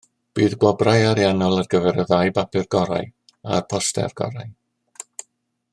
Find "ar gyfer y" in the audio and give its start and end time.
1.63-2.07